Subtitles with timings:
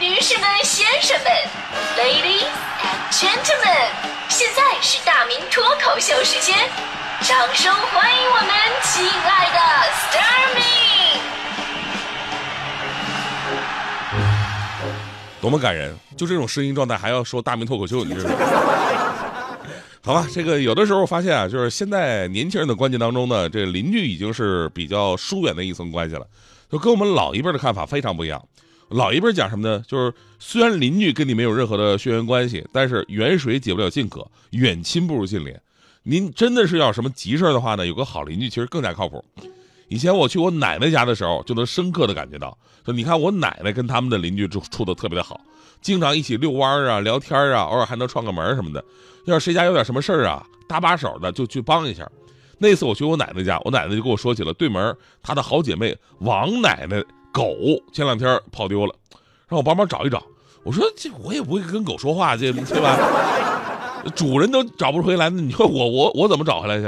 [0.00, 1.30] 女士们、先生们
[1.96, 2.48] ，Ladies
[2.82, 3.90] and Gentlemen，
[4.28, 6.56] 现在是大明脱口秀时间，
[7.20, 8.48] 掌声欢迎我们
[8.82, 9.58] 亲爱的
[9.92, 10.62] s t a r m y
[15.40, 15.94] 多么感人！
[16.16, 18.30] 就这种声音状态还要说大明脱口秀，你知道？
[20.02, 26.26] 好吧，这个有的时候发现啊，就是现在年轻人的观念当中呢，这邻居已经是比较疏远的一层关系了，
[26.70, 28.42] 就跟我们老一辈的看法非常不一样。
[28.94, 29.82] 老一辈讲什么呢？
[29.88, 35.52] 就是虽然邻居跟你没有任何的血缘关系，但是远水解不了近渴，远亲不如近邻。
[36.04, 39.24] 您真的是要什么急事的话呢，有个好邻居其实更加靠谱。
[39.88, 45.40] 以前我去我奶奶家的时候，就能深刻的感觉到，就你看我奶奶跟他们的邻居处处的特别的好，
[45.80, 48.84] 经常一起遛弯啊、聊天啊，偶尔还能串个门什么的。
[49.24, 52.08] 要是谁家有点什么事儿啊，搭把手的就去帮一下。
[52.58, 57.02] 那次我去我奶奶家，我奶奶就跟我说起了对门她的好姐妹王奶奶。
[57.34, 57.52] 狗
[57.92, 58.94] 前两天跑丢了，
[59.48, 60.22] 让我帮忙找一找。
[60.62, 62.96] 我说这我也不会跟狗说话，这对吧？
[64.14, 66.84] 主人都找不回来，你说我我我怎么找回来去？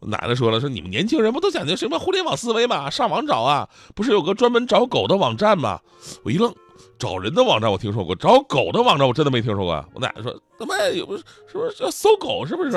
[0.00, 5.80] 奶奶说了，说你们年轻人不都讲究什么互联网思维嘛，上网找啊，不是有个专门找狗的网站吗？
[6.22, 6.54] 我一愣，
[6.98, 9.82] 找人的网站我听说过，找狗的网站我真的没听说过。
[9.94, 12.72] 我奶奶说，他妈有不是是不是要搜狗是不是？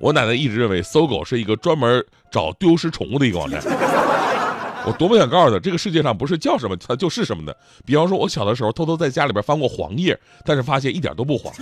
[0.00, 3.60] 我奶奶一直认为搜狗是一个专门找丢失宠物的一个网站。
[4.86, 7.54] 我多么想告诉她，这个世界上不是叫什么它就是什么的。
[7.84, 11.52] 比方说，我小的时候偷偷在家里边翻过黄页，但是发现一点都不黄。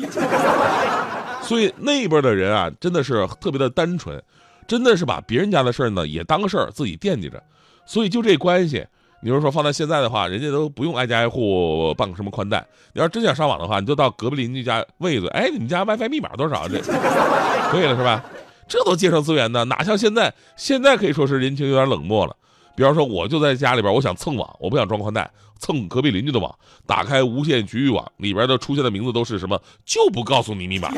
[1.42, 4.22] 所以那边的人啊，真的是特别的单纯，
[4.68, 7.42] 真的是把别人家的事儿呢也当个事儿，自己惦记着。
[7.84, 8.86] 所以就这关系。
[9.20, 12.64] 你要说放在现在的话，人家都不用挨家挨户办个什么宽带。
[12.92, 16.68] 你要真想上网的话，你就到隔壁邻居家问一嘴，哎，你们家 WiFi 密码多少？
[16.68, 16.80] 这
[17.70, 18.22] 可以了是吧？
[18.68, 20.32] 这都节省资源呢，哪像现在？
[20.56, 22.36] 现在可以说是人情有点冷漠了。
[22.76, 26.54] 比方说，我就在家里边，我想蹭网，我不想装宽带，蹭隔壁邻居的网，
[26.86, 29.60] 打开无线局域网，里边的出现的名字都是什么？
[29.84, 30.92] 就不告诉你密码，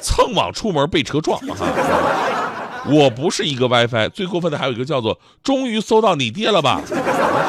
[0.00, 1.54] 蹭网出门被车撞哈。
[2.86, 6.82] 我不是一个 WiFi，最过分的还有一个叫做“终于搜到你爹了吧”，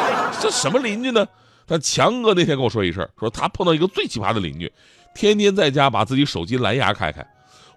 [0.41, 1.25] 这什么邻居呢？
[1.66, 4.72] 但强哥那天跟我说一声，说他碰到一个最奇葩的邻居，
[5.13, 7.25] 天天在家把自己手机蓝牙开开。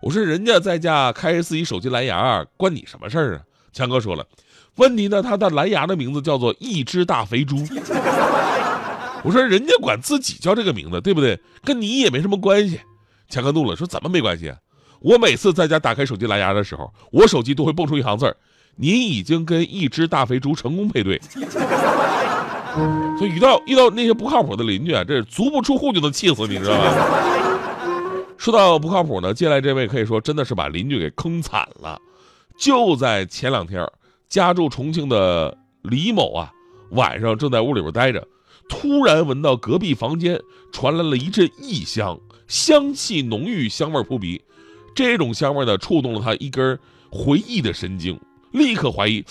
[0.01, 3.41] 我说人家在家开着自己手机蓝牙，关你什么事儿啊？
[3.73, 4.27] 强哥说了，
[4.77, 7.57] 问题呢，他的蓝牙的名字叫做一只大肥猪。
[9.23, 11.39] 我说人家管自己叫这个名字，对不对？
[11.63, 12.81] 跟你也没什么关系。
[13.29, 14.49] 强哥怒了，说怎么没关系？
[14.49, 14.57] 啊？
[15.03, 18.37] 我每次在家打开手机蓝牙的时候，我手机都会蹦出一行字儿
[18.77, 21.21] ：“你已经跟一只大肥猪成功配对。”
[23.19, 26.85] 所以遇到遇到那些不靠谱的邻居啊，这足不出户就能气死，你知道吗？
[28.39, 32.01] 说到不靠谱呢，接下来这位可以说真的是把邻居给坑惨了。
[32.57, 33.87] 就在前两天，
[34.29, 36.51] 家住重庆的李某啊，
[36.93, 38.27] 晚上正在屋里边待着，
[38.69, 40.41] 突然闻到隔壁房间
[40.73, 42.19] 传来了一阵异香，
[42.49, 44.43] 香气浓郁，香味扑鼻。
[44.95, 46.79] 这种香味呢，触动了他一根
[47.11, 48.19] 回忆的神经，
[48.53, 49.25] 立刻怀疑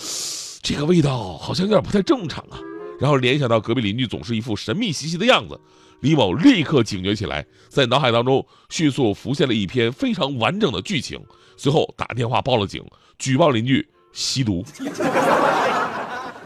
[0.62, 2.58] 这个味道好像有点不太正常啊。
[3.00, 5.58] 然后联想到隔壁邻居总是一副神秘兮兮的样子，
[6.00, 11.20] 李某立刻警觉起来，在脑海当中迅速浮现了一篇非常完整的剧情，
[11.56, 12.84] 随后打电话报了警，
[13.18, 14.64] 举报邻居吸毒。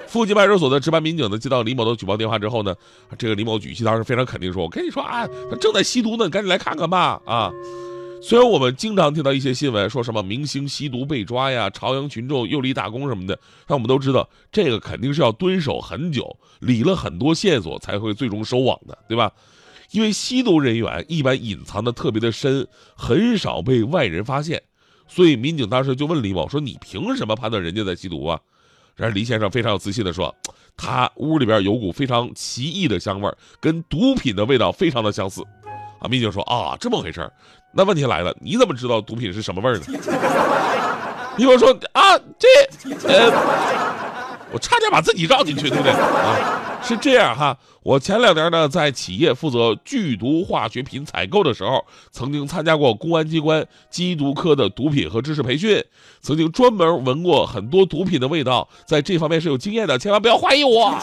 [0.06, 2.74] 附近派出所的值班民警呢，接到李某的举报电话之后呢，
[3.18, 7.50] 这个李某语气当时非常肯定说：“我跟你说啊，他正在吸毒呢，你赶紧来看看吧。”啊。
[8.22, 19.32] 虽然我们经常听到一些新闻，说什么明星吸毒被抓呀，朝阳群众又立大功什么的，但我们都知道，这个肯定是要蹲守很久，理了很多线索才会最终收网的，对吧？
[19.92, 22.66] 因为吸毒人员一般隐藏的特别的深，
[22.96, 24.60] 很少被外人发现，
[25.06, 28.40] 所以民警当时就问李某说：“你凭什么判断人家在吸毒啊？”
[28.96, 30.34] 然而李先生非常有自信的说
[30.76, 35.44] ：“他屋里边有股非常奇异的香味，跟毒品的味道非常的相似。”
[36.00, 37.30] 啊，民警说：“啊，这么回事
[37.76, 39.82] 那问题来了，你怎么知道毒品是什么味儿呢？
[41.36, 42.48] 你比如说啊，这
[43.06, 43.30] 呃，
[44.50, 46.62] 我差点把自己绕进去，对不对啊？
[46.82, 53.62] 是这样哈，我前两年呢在企业负责剧毒化学品采购的时候，曾经参加过公安机关
[53.92, 55.84] 缉毒科的毒品和知识培训，
[56.22, 60.98] 曾经专门闻过很多毒品的味道，在这方面是有经验的，千万不要怀疑我。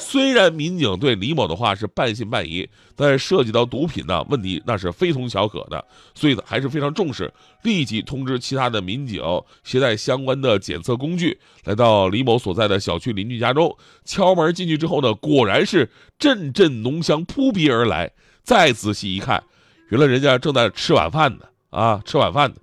[0.00, 7.32] 虽然民警对李某的话是半信半疑，但是涉及到毒品呢，问题那是非同小可的，所以呢还是非常重视，
[7.62, 9.22] 立即通知其他的民警
[9.62, 18.10] 携带相关的检测工具，来到李某所在的小区邻居家中，敲门进去之后呢，果然是阵阵浓香扑鼻而来。
[18.42, 19.44] 再仔细一看，
[19.90, 22.56] 原来人家正在吃晚饭呢，啊，吃晚饭呢，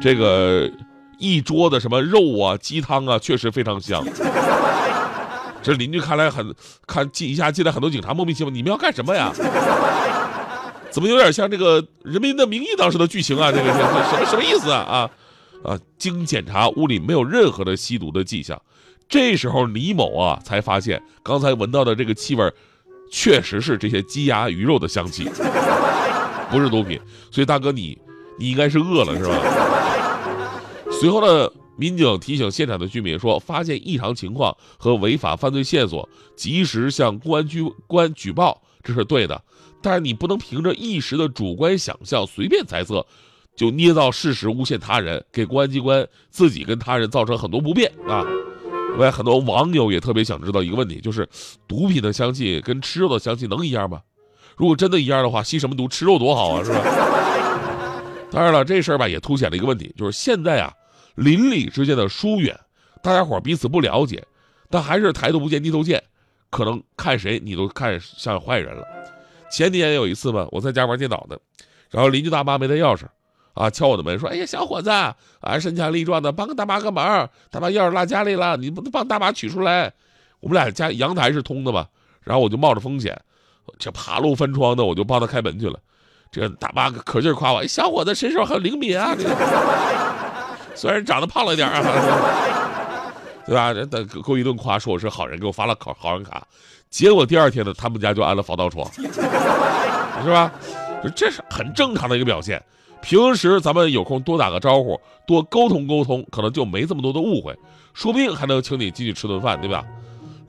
[0.00, 0.70] 这个。
[1.18, 4.04] 一桌子什么肉啊、鸡汤啊，确实非常香。
[5.62, 6.54] 这邻居看来很
[6.86, 9.32] 看进一下进来很多警察，莫名其妙，你们要干什么呀？
[10.90, 13.50] 怎么有点像这个《人民的名义》当时的剧情啊？
[13.50, 14.80] 这个这什么什么意思啊？
[14.80, 15.10] 啊
[15.64, 15.78] 啊！
[15.96, 18.60] 经检查，屋里没有任何的吸毒的迹象。
[19.08, 22.52] 这时候李某啊才发现，刚才闻到的这个气味，
[23.10, 25.30] 确实是这些鸡鸭鱼肉的香气，
[26.50, 27.00] 不是毒品。
[27.30, 27.96] 所以大哥你
[28.38, 29.34] 你应该是饿了是吧？
[30.90, 31.50] 随后呢？
[31.76, 39.42] 民警提醒现场的居民说：“发现异常情况和违法犯罪线索，及时向公安局公安举报，这是对的。
[39.80, 43.04] 但是你不能凭着一时的主观想象，随便猜测，
[43.56, 48.24] 就捏造事实诬陷他人，给公安机关自己跟他人造成很多不便啊！
[48.90, 51.26] 另外，很多网友也特别想知道一个问题，就是
[51.66, 54.02] 毒品的香气跟吃肉的香气能一样吗？
[54.56, 55.88] 如果真的一样的话，吸什么毒？
[55.88, 56.82] 吃肉多好啊，是吧？
[58.30, 60.70] 当然了，这事儿吧也凸显了一个问题，就是现在啊。”
[61.14, 62.58] 邻里之间的疏远，
[63.02, 64.24] 大家伙彼此不了解，
[64.70, 66.02] 但还是抬头不见低头见，
[66.50, 68.84] 可能看谁你都看像坏人了。
[69.50, 71.36] 前几年有一次吧，我在家玩电脑呢，
[71.90, 73.04] 然后邻居大妈没带钥匙，
[73.52, 75.14] 啊，敲我的门说：“哎呀，小伙子，啊，
[75.60, 79.92] 身强力壮的，帮个大妈个忙，大妈钥匙落家里了，你不能帮大妈取出来。”
[80.40, 81.86] 我们俩家阳台是通的嘛，
[82.22, 83.20] 然后我就冒着风险，
[83.78, 85.78] 这爬楼翻窗的，我就帮他开门去了。
[86.30, 89.14] 这大妈可劲夸我：“哎，小伙子身手很灵敏啊。”
[90.74, 91.82] 虽然长得胖了一点儿，
[93.46, 93.72] 对吧？
[93.72, 96.46] 人给给我一顿夸，说我是好人，给我发了好好人卡。
[96.90, 100.52] 结果第二天呢，他们家就安了防盗窗，是吧？
[101.16, 102.62] 这是很正常的一个表现。
[103.00, 107.56] 平时咱们有空多打个招呼，多沟通沟通，可能就没这么多的误会，
[107.94, 109.84] 说不定还能请你进去吃顿饭，对吧？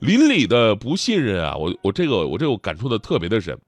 [0.00, 3.58] 邻里的不信任啊，我我这个我这个感触的特别的深。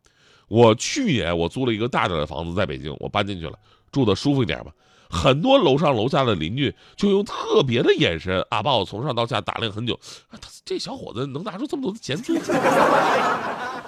[0.49, 3.59] 我去年我租了一个大点的房子在北京，我搬进去了，
[3.91, 4.71] 住的舒服一点吧。
[5.09, 9.99] 很多楼上楼下的邻居就用特别的眼神啊，把我从上到下打量很久。
[10.31, 12.35] 他这小伙子能拿出这么多的钱租？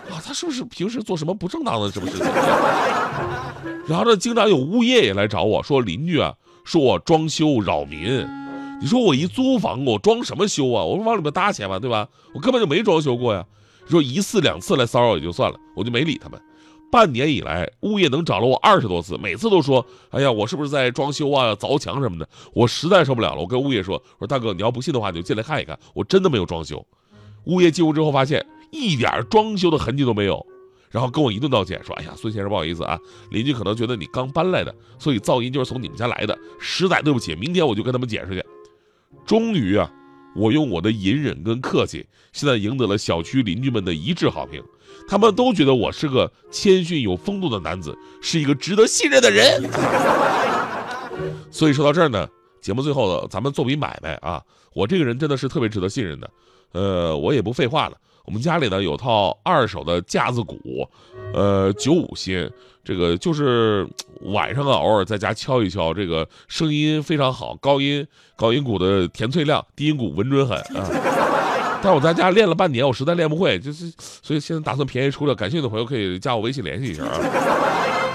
[0.08, 2.26] 啊，他是不是平时做什么不正当的什么事情？
[3.86, 6.34] 然后呢，经常有物业也来找我说，邻居啊，
[6.64, 8.26] 说我装修扰民。
[8.80, 10.84] 你说我一租房，我装什么修啊？
[10.84, 12.06] 我说往里面搭钱嘛，对吧？
[12.32, 13.44] 我根本就没装修过呀。
[13.88, 16.40] 说一次两次来骚扰也就算了，我就没理他们。
[16.90, 26.84] 半年以来，物业能找了我二十多次，每次都说：“哎呀，我是不是在装修啊、凿墙什么的？”我实在受不了了，我跟物业说：“我说大哥，你要不信的话，你就进来看一看，我真的没有装修。”
[27.44, 30.44] 物业进屋之后发现一点装修的痕迹都没有，
[30.90, 32.98] 然后跟我一顿道歉，说：“哎呀，孙先生，不好意思啊，
[33.30, 38.44] 邻居可能觉得你刚搬来的，所以噪音就是从你们家来的，实在对不起，明天我就跟他们解释去。”
[39.26, 39.92] 终于啊。
[40.34, 44.62] 我用我的隐忍跟客气，现在赢得了小区邻居们的一致好评，
[45.08, 49.68] 他们都觉得我是个谦逊有风度的男子，是一个值得信任的人。
[51.50, 52.28] 所以说到这儿呢，
[52.60, 54.42] 节目最后，咱们做笔买卖啊，
[54.74, 56.30] 我这个人真的是特别值得信任的，
[56.72, 57.96] 呃，我也不废话了。
[58.28, 60.86] 我们家里呢有套二手的架子鼓，
[61.32, 62.46] 呃，九五新，
[62.84, 63.88] 这个就是
[64.20, 70.84] 晚上啊偶尔在家敲一敲，这个声音非常好，高音高音鼓的甜脆亮，低音鼓稳准狠啊。
[71.82, 77.18] 但我在家练了半年，我实在练不会，就是所以现在打算便宜出了，感兴趣的朋友可以加我微信联系一下啊。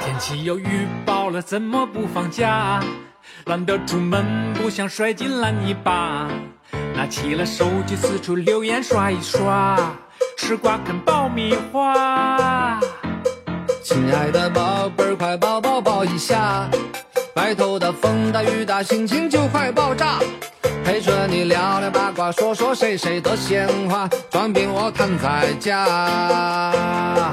[0.06, 2.80] 天气又预报了，怎么不放假？
[3.46, 6.30] 懒得出门，不想摔进烂泥巴，
[6.96, 9.76] 拿起了手机四处留言刷一刷。
[10.38, 12.80] 吃瓜啃爆米花，
[13.84, 16.68] 亲爱的宝贝儿，快抱抱抱一下。
[17.34, 20.20] 白头的风大雨大，心情就快爆炸。
[20.84, 27.24] 陪着你聊聊八卦，说说谁谁的闲话，装病我躺在家。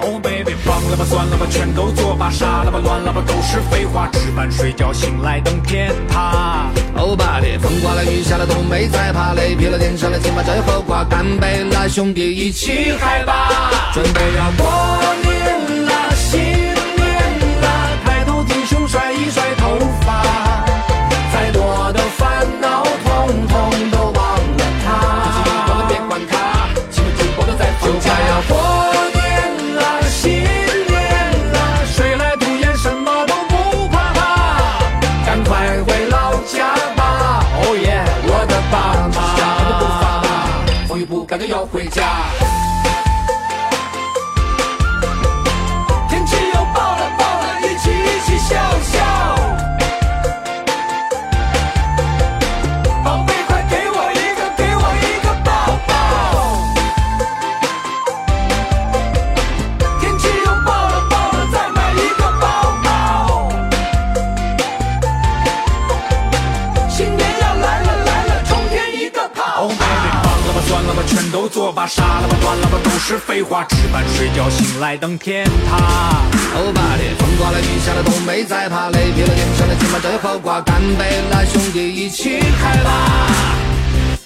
[0.00, 4.08] Oh baby，放了吧，算了吧，全都作罢，傻了吧，乱了吧，都是废话。
[4.12, 6.70] 吃饭睡觉，醒来等天塌。
[6.96, 11.04] Oh baby，风刮了雨下了都没在怕，雷劈了电闪了，请把这后挂。
[11.04, 14.66] 干杯啦，兄弟一起嗨吧，准备要过
[15.22, 17.68] 年啦，新年啦，
[18.04, 20.22] 抬头挺胸甩一甩头发，
[41.74, 42.43] 回家。
[73.34, 76.22] 废话，吃饭睡觉，醒来等天塌。
[76.56, 82.90] 欧巴的，风刮了雨下了都没在怕，雷劈了电上了今晚真好挂，干杯来兄弟一起嗨吧！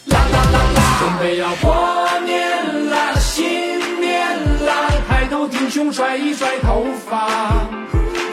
[0.04, 4.28] 啦啦啦啦，准备要过年啦，新年
[4.66, 7.30] 啦，抬头挺胸，甩一甩头发，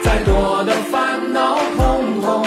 [0.04, 2.45] 再多的烦恼，统统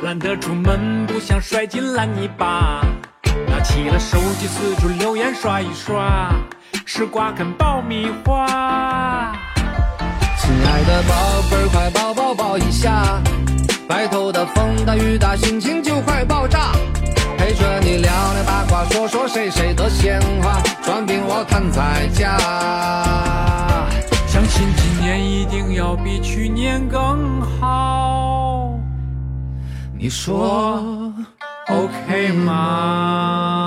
[0.00, 2.82] 懒得出门，不想摔进烂泥巴。
[3.48, 6.32] 拿起了手机，四处留言刷一刷，
[6.84, 9.32] 吃瓜啃爆米花。
[10.38, 11.14] 亲爱的宝
[11.50, 13.22] 贝，快抱抱抱一下！
[13.88, 16.72] 外头的风大雨大，心情就快爆炸。
[17.36, 22.73] 陪着你聊聊八卦，说说谁谁的闲话，转病我看在家。
[30.04, 30.84] 你说
[31.66, 33.63] OK 吗？